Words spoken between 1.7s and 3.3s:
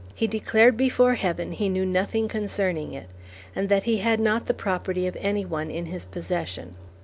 nothing concerning it,